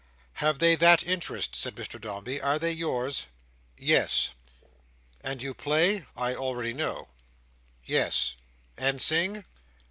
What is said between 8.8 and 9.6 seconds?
sing?"